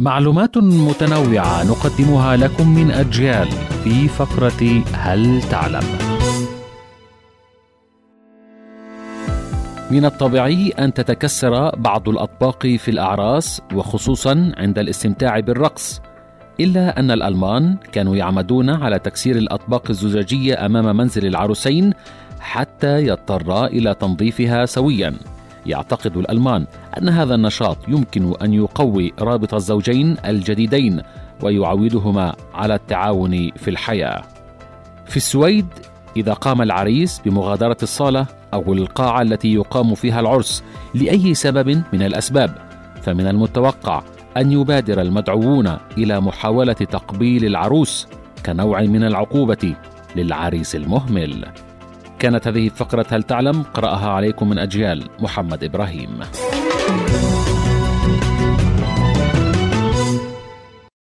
[0.00, 3.48] معلومات متنوعة نقدمها لكم من أجيال
[3.84, 5.82] في فقرة هل تعلم؟
[9.90, 16.00] من الطبيعي أن تتكسر بعض الأطباق في الأعراس وخصوصا عند الاستمتاع بالرقص
[16.60, 21.92] إلا أن الألمان كانوا يعمدون على تكسير الأطباق الزجاجية أمام منزل العروسين
[22.40, 25.14] حتى يضطرا إلى تنظيفها سويا
[25.66, 26.66] يعتقد الألمان
[26.98, 31.02] أن هذا النشاط يمكن أن يقوي رابط الزوجين الجديدين
[31.42, 34.22] ويعودهما على التعاون في الحياة.
[35.06, 35.66] في السويد
[36.16, 40.64] إذا قام العريس بمغادرة الصالة أو القاعة التي يقام فيها العرس
[40.94, 42.54] لأي سبب من الأسباب،
[43.02, 44.02] فمن المتوقع
[44.36, 48.06] أن يبادر المدعوون إلى محاولة تقبيل العروس
[48.46, 49.74] كنوع من العقوبة
[50.16, 51.44] للعريس المهمل.
[52.24, 56.20] كانت هذه فقرة هل تعلم؟ قرأها عليكم من أجيال محمد إبراهيم.